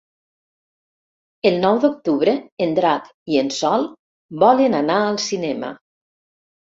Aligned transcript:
El 1.49 1.59
nou 1.65 1.81
d'octubre 1.83 2.33
en 2.67 2.73
Drac 2.79 3.11
i 3.35 3.39
en 3.43 3.53
Sol 3.59 3.87
volen 4.45 4.79
anar 4.83 4.97
al 5.11 5.21
cinema. 5.29 5.71